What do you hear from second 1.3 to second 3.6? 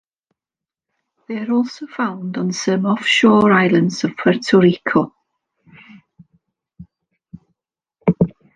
are also found on some offshore